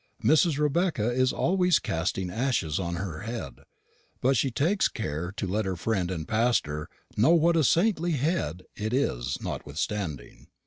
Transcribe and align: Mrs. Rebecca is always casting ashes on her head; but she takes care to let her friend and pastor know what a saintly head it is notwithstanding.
Mrs. 0.23 0.57
Rebecca 0.57 1.11
is 1.11 1.31
always 1.31 1.77
casting 1.77 2.31
ashes 2.31 2.79
on 2.79 2.95
her 2.95 3.19
head; 3.19 3.59
but 4.19 4.35
she 4.35 4.49
takes 4.49 4.87
care 4.87 5.31
to 5.37 5.45
let 5.45 5.65
her 5.65 5.75
friend 5.75 6.09
and 6.09 6.27
pastor 6.27 6.89
know 7.15 7.35
what 7.35 7.55
a 7.55 7.63
saintly 7.63 8.13
head 8.13 8.63
it 8.75 8.93
is 8.93 9.39
notwithstanding. 9.43 10.47